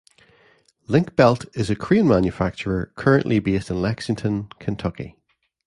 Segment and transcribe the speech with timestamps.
[0.87, 5.15] Link-Belt is a crane manufacturer currently based in Lexington, Kentucky.